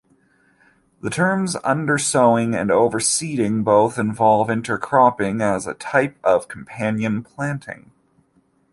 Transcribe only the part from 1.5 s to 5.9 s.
"undersowing" and "overseeding" both involve intercropping as a